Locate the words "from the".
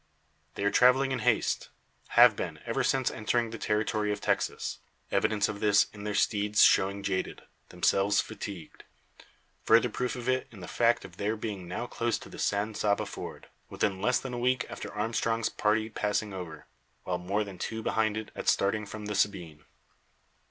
18.87-19.13